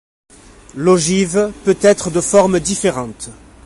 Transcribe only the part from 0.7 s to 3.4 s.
L'ogive peut être de formes différentes.